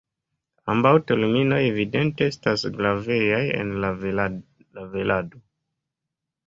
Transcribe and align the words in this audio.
Ambaŭ 0.75 0.93
terminoj 1.11 1.59
evidente 1.65 2.29
estas 2.33 2.65
gravegaj 2.79 3.43
en 3.61 3.77
la 3.85 3.93
velado. 4.03 5.45